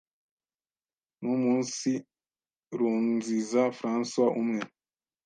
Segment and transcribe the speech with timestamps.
[1.21, 4.61] Numunsirunziza François, umwe